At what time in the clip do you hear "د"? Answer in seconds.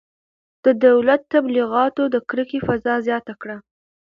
0.65-0.65, 2.13-2.15